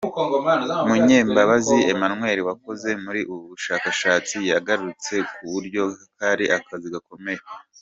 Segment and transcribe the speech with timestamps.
[0.87, 5.83] Munyembabazi Emmanuel wakoze muri ubu bushakashatsi yagarutse ku buryo
[6.19, 7.41] kari akazi gakomeye.